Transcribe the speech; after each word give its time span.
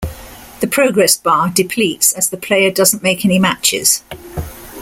The 0.61 0.65
progress 0.67 1.15
bar 1.15 1.49
depletes 1.49 2.11
as 2.11 2.29
the 2.31 2.35
player 2.37 2.71
doesn't 2.71 3.03
make 3.03 3.23
any 3.23 3.37
matches. 3.37 4.01